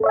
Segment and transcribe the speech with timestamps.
[0.00, 0.06] お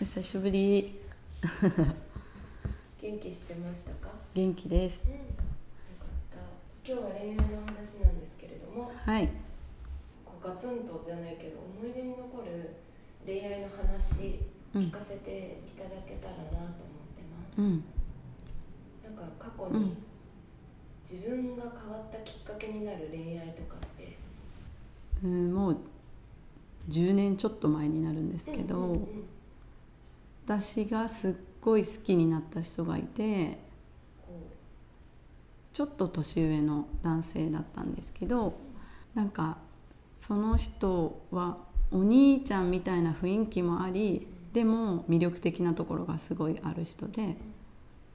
[0.00, 1.00] 久しぶり。
[3.10, 4.08] 元気してましたか？
[4.34, 5.02] 元気です。
[5.04, 5.14] うん。
[5.14, 5.18] よ
[5.98, 6.38] かっ
[6.84, 6.92] た。
[6.92, 9.26] 今日は恋愛の話なんですけれどもはい。
[10.24, 12.76] こうガツンとじゃないけど思い出に残る
[13.26, 14.38] 恋愛の話
[14.72, 14.82] うん。
[14.82, 16.68] 聞かせていただけたらなと思っ
[17.18, 17.82] てます、うん。
[19.02, 19.96] なんか過去にうん。
[21.02, 24.16] 自分が変わったきっかけになる恋愛とかって？
[25.24, 25.76] うんもう
[26.88, 29.00] 10年ちょっと前になるんですけど、うんうんうん。
[30.46, 33.58] 私がすっごい好きになった人がいて
[35.72, 38.54] ちょっと年上の男性だったんですけど
[39.14, 39.58] なんか
[40.18, 41.56] その人は
[41.90, 47.36] お兄ちゃんみたいな雰囲気もありでも魅力的なところがすごいある人で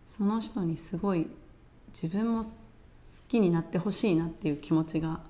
[0.06, 1.28] その人にすごい
[1.94, 2.50] 自分も好
[3.28, 5.22] きになってほしいなっていう気持ちが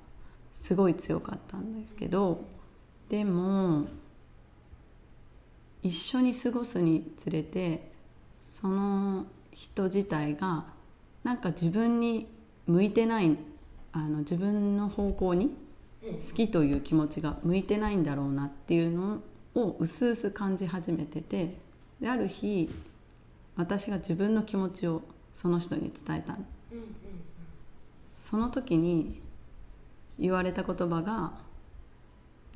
[0.53, 2.43] すごい強かったんですけど
[3.09, 3.85] でも
[5.83, 7.94] 一緒に過ごすにつれて
[8.45, 10.65] その人自体が
[11.23, 12.27] なんか自分に
[12.67, 13.37] 向いてない
[13.91, 15.55] あの自分の方向に
[16.01, 19.21] 好きという気持ちが向いてないんだろうなっていうの
[19.55, 21.55] をうすうす感じ始めてて
[21.99, 22.69] である日
[23.55, 25.01] 私が自分の気持ちを
[25.33, 26.37] その人に伝えた
[28.17, 29.21] その時に
[30.19, 31.33] 言われた言葉が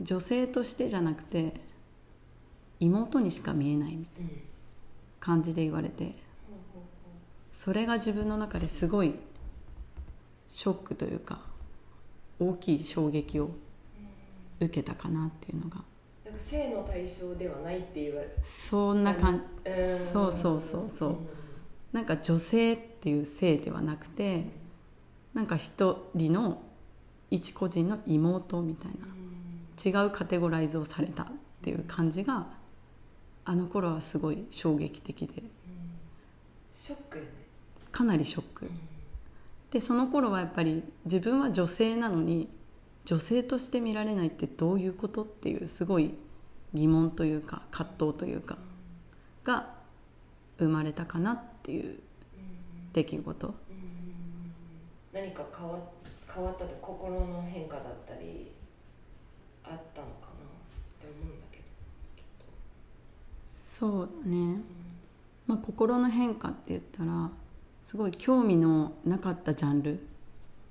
[0.01, 1.53] 女性としてじゃなくて
[2.79, 4.48] 妹にしか見えないみたいな。
[5.19, 6.15] 感じで言われて。
[7.59, 9.15] それが自分の中ですごい
[10.47, 11.41] ショックというか
[12.39, 13.51] 大きい衝撃を
[14.61, 15.83] 受けたかなっていうのが。
[16.23, 19.99] なんか性の対象ではないって言われそんな感うん。
[19.99, 21.17] そうそうそうそう。
[21.91, 24.45] なんか女性っていう性ではなくて
[25.33, 26.61] なんか一人の
[27.29, 28.91] 一個人の妹みたい
[29.91, 31.27] な違うカテゴライズをされたっ
[31.61, 32.47] ていう感じが
[33.49, 35.41] あの頃はすごい衝撃的で。
[36.71, 37.29] ショックよね。
[37.91, 38.69] かなりショック。
[39.71, 42.47] でその頃はやっぱり自分は女性なのに
[43.05, 46.13] 女性として見られないってどういうことっていうすごい
[46.75, 48.59] 疑問というか葛藤というか
[49.43, 49.73] が
[50.59, 51.99] 生まれたかなっていう
[52.93, 53.53] 出来事。
[55.11, 55.79] 何か変わ
[56.31, 58.51] 変わったって心の変化だったり
[59.63, 61.63] あったのかなって思うんだけど
[62.15, 62.23] きっ
[63.79, 64.57] そうだね、
[65.47, 67.29] まあ、心の変化って言ったら
[67.81, 70.05] すごい興味のなかったジャンル。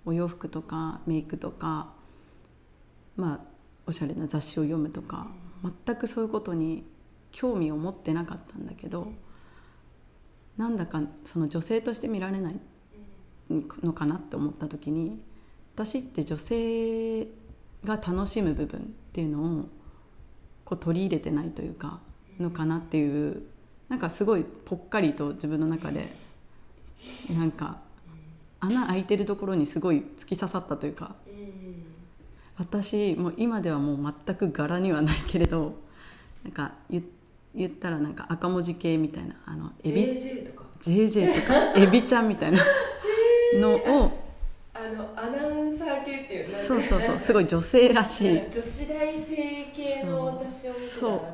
[0.04, 1.92] お洋服とかメイクとか
[3.16, 3.40] まあ
[3.86, 5.26] おしゃれな雑誌を読むとか
[5.86, 6.84] 全くそういうことに
[7.30, 9.08] 興味を持ってなかったんだけど
[10.56, 12.60] なんだかその女性として見られない
[13.82, 15.20] のかなって思った時に
[15.74, 17.26] 私って女性
[17.84, 18.82] が楽しむ部分っ
[19.12, 19.64] ていうのを
[20.64, 22.00] こう取り入れてないというか
[22.40, 23.42] のかなっていう
[23.88, 26.08] なんかすごいぽっかりと自分の中で
[27.36, 27.78] なんか
[28.60, 31.84] 穴開いてるところにすごい突き刺さったというかとうん
[32.58, 35.74] 私もう今ではもう全く柄にはないけれど
[36.44, 37.04] なんか言
[37.54, 40.64] 言ったらなんか赤文字系みたいなあのエビ JJ とか。
[40.82, 42.64] JJ とか エビちゃんみたいな。
[43.54, 44.28] のを
[44.74, 48.38] あのアナウンサー系っていうそうそうそうすごい女性らしい。
[48.52, 49.36] 女子大生
[49.74, 51.27] 系の雑誌を見てたわ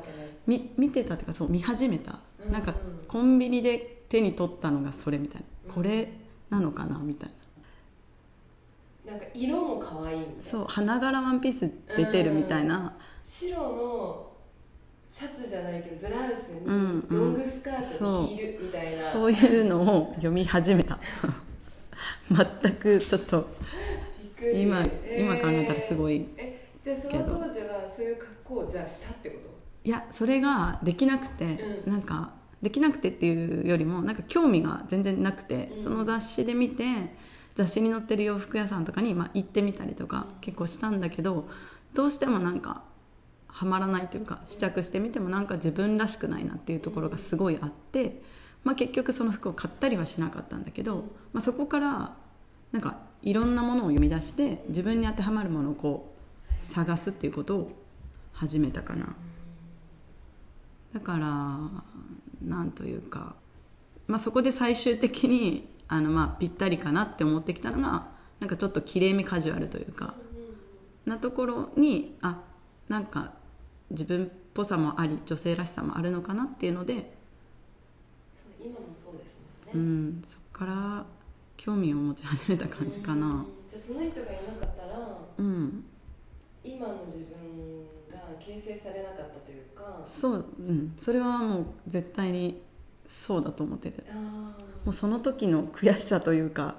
[0.45, 6.09] けねみ見てたっていうかそう見始めた、うんなんかうんコンビニで手に取ったのがそれみたいな、これ
[6.49, 7.29] なのかなみたい
[9.05, 9.11] な。
[9.13, 10.25] なんか色も可愛いいな。
[10.39, 14.31] そう花柄ワンピース出てるみたいな、白の
[15.07, 16.75] シャツじゃないけどブラウスにうん
[17.09, 17.19] うん。
[17.19, 20.99] ロングスカートにヒールみたいな、そういうのを読み始めた。
[22.29, 23.47] 全くちょっと
[24.19, 24.61] びっくり。
[24.63, 24.83] 今
[25.17, 29.55] 今考えたらすごいいえじゃあその当時はそういう格好をじゃあしたってこと？
[29.85, 31.91] いやそれができなくて、うん。
[31.91, 35.83] なんかできなくてっていうよりもなんか興味が全然なくて、うん。
[35.83, 36.83] その雑誌で見て
[37.55, 41.47] 雑誌に載ってる洋服屋さんとかに、まあ、行ってみたりとか結構したんだけど
[41.93, 42.83] どうしてもなんか
[43.47, 48.21] はまらないというか試着してみてもなんか自分らしくないなっていうところがすごいあって、
[48.65, 52.13] まあ、結局その服を買ったりはしなかったんだけど、まあ、そこから
[52.73, 56.13] なんかいろんなものを読み出して自分に当てはまるものをこ
[56.49, 57.71] う探すっていうことを
[58.33, 59.15] 始めたかな。
[60.95, 61.27] だから
[62.41, 63.35] なんというか
[64.07, 68.07] まあ、そこで最終的にあのまあぴったりかなって思ってきたのが
[68.39, 70.13] なんかちょっときれいめカジュアルというか
[71.05, 72.41] なところにあ
[72.87, 73.33] なんか
[73.91, 77.13] 自分っぽさもあり女性らしさもあるのかなっていうので、
[78.33, 79.37] そう今もそうです
[79.67, 81.05] もうんね、ん、そこから
[81.57, 83.27] 興味を持ち始めた感じかな。
[83.27, 83.45] うん。
[83.67, 85.83] じゃあその人がいなかったらうん、
[86.63, 87.89] 今の自分が
[88.39, 90.01] 形成されなかったというか。
[90.05, 92.61] そう、うん、それはもう絶対に
[93.07, 94.03] そうだと思ってる。
[94.09, 94.13] あ
[94.83, 96.75] もうその時の悔しさというか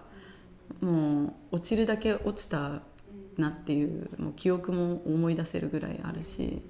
[0.81, 2.83] もう落ちるだけ落ちた
[3.37, 6.63] なっていうもう記憶も思い出せるぐらいあるし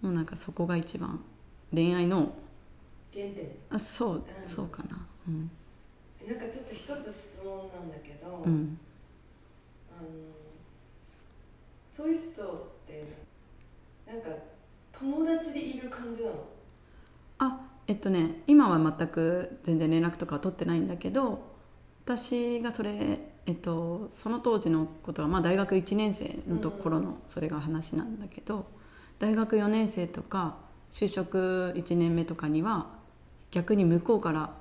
[0.00, 1.20] もうなんかそこが一番
[1.72, 2.32] 恋愛の
[3.12, 3.48] 原点。
[3.70, 4.22] あそううん。
[4.46, 5.06] そうかな。
[5.26, 5.50] うん、
[6.26, 8.78] なんかちょっと一つ質問なんだけど、うん、
[9.90, 10.08] あの
[11.88, 13.04] そういう人って
[14.08, 14.30] なんか
[14.90, 16.34] 友達でいる感じなの？
[17.38, 21.56] あえっとね今は全く全然連絡とかは取ってないんだけど
[22.04, 28.64] 私がそれ、えっと、その当時のことは、まあ、大学1年生のところのそれが話なんだけど、
[29.18, 30.56] 大学4年生とか
[30.90, 32.86] 就職1年目とかには
[33.50, 34.54] 逆に向こうから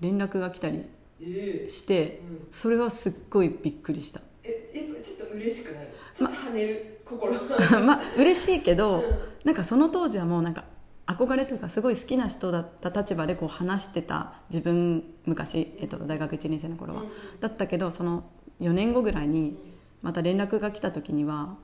[0.00, 0.84] 連絡が来たり
[1.22, 4.20] えしてうん、それはすっごいびっくりした。
[4.42, 4.68] え
[5.02, 7.80] ちょっと嬉しくなるちょっと跳ねる、心が。
[7.80, 10.64] まあ嬉しいけど、うんなんかその当時はもうなんか
[11.06, 17.02] 憧れというかすごい好きな人だった立場でこう話してた自分昔、えっと、大学1年生の頃は、
[17.40, 18.24] だったけどその
[18.60, 19.56] 4年後ぐらいに
[20.02, 21.56] また連絡が来た時には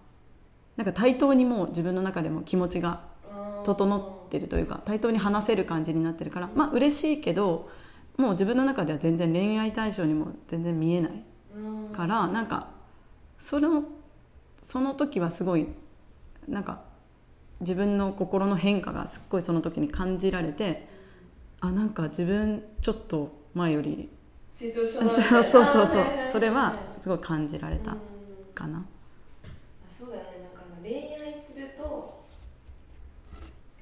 [0.76, 3.02] なんか対等にもう自分の中でも気持ちが
[3.64, 7.68] 整ってるというか対等に話せる感じになってるからまあ嬉しいけど
[8.16, 11.24] もう自分の中では全然恋愛対象にも全然見えない
[11.54, 11.92] うん。
[11.92, 12.68] からなんか
[13.38, 13.84] その
[14.64, 15.68] その時はすごい
[16.48, 16.80] なんか
[17.60, 20.88] 自分の心の変化がすっごいその時に感じられて
[21.60, 24.08] あなんか自分ちょっと前より
[24.50, 27.98] 成長し そうそうそうそれはすごい感じられたうん。
[28.54, 28.84] かな。
[29.88, 30.28] そうだよね。
[30.42, 32.24] なんか恋愛すると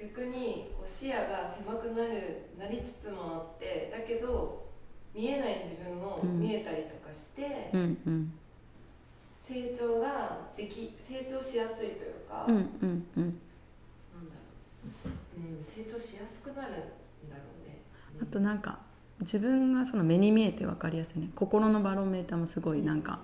[0.01, 4.67] 逆にこう視野が狭くなるなりつつもあってだけど
[5.15, 6.41] 見えない自分もうん。
[6.41, 8.33] 見えたりとかして、うんうん
[9.53, 12.91] 成長ができ成長しやすいというか、うんなんだうん。
[13.17, 13.33] うんろ
[15.05, 17.83] う、うん、成長しやすくなるんだろうね。
[18.23, 18.79] あとなんか
[19.21, 21.29] 自分がその目に見えて分かりやすいね。
[21.37, 23.21] 心のバロメーターもすごいなんか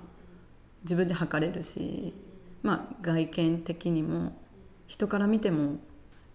[0.82, 2.12] 自分で測れるし
[2.62, 4.36] まあ外見的にも
[4.86, 5.76] 人から見ても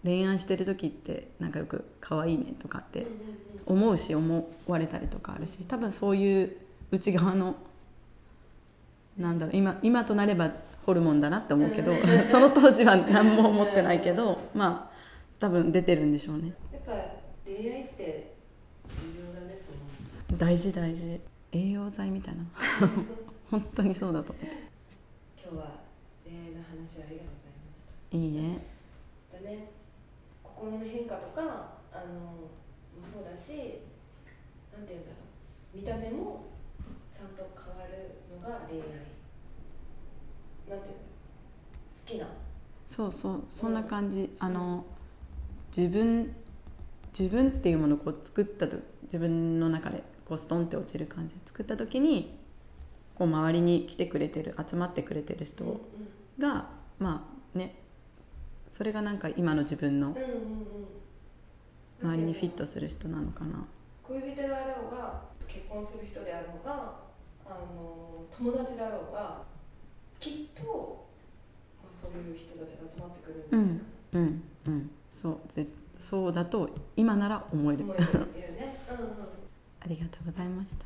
[0.03, 3.07] 恋愛してる時ってなんかよく可愛いねとかって
[3.65, 6.57] 思うし思われたりとかあるし多分そういう
[6.91, 7.55] 内側の
[9.17, 10.51] なんだろう今今となれば
[10.85, 11.93] ホルモンだなって思うけど
[12.29, 14.93] その当時は何も思ってないけどまあ
[15.39, 16.53] 多分出てるんでしょうね。
[16.71, 16.91] やっぱ
[17.45, 18.33] 恋愛って
[18.87, 20.37] 重要だねその。
[20.37, 21.19] 大事大事。
[21.51, 22.43] 栄養剤みたいな。
[23.51, 24.33] 本当にそうだと。
[25.37, 25.81] 今日は
[26.23, 28.17] 恋愛の話をありがとうございました。
[28.17, 28.57] いいね。
[29.31, 29.67] だね
[30.41, 31.41] 心の変化とか
[31.91, 32.49] あのも
[33.01, 33.51] そうだし
[34.71, 35.17] なんて言うんだろ
[35.73, 35.77] う。
[35.77, 36.45] 見た目も
[37.11, 37.62] ちゃんと変わるの
[38.43, 38.85] が恋愛。
[40.69, 40.99] なんていうの？
[40.99, 41.03] 好
[42.05, 42.27] きな。
[42.85, 44.29] そうそうそんな感じ。
[44.39, 44.85] あの
[45.75, 46.35] 自分
[47.17, 51.35] 自分っていうものをこう作ったと自分の中でこうストンって落ちる感じ。
[51.45, 52.37] 作った時に
[53.15, 55.79] こう周りに来てくれてる集まってくれてる人うん
[56.39, 57.75] がまあね
[58.67, 60.33] それがなんか今の自分のうんうんうん。
[62.01, 63.63] 周りにフィットトする人なのかな。
[64.03, 66.93] 恋人であろうが結婚する人であろうが
[67.45, 69.41] あの友達であろうが
[70.19, 71.05] きっと、
[71.83, 73.73] まあ、そういう人たちが集まってくるんじゃないか
[74.13, 74.19] な。
[74.19, 74.89] うんうん。
[75.11, 75.67] そうぜ
[75.99, 77.83] そうだと今なら思える。
[77.83, 78.77] 思えるっていうね。
[78.89, 79.03] うんうん。
[79.81, 80.85] ありがとうございました